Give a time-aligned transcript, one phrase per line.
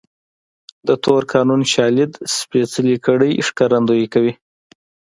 [0.87, 4.33] د تور قانون شالید سپېڅلې کړۍ ښکارندويي کوي.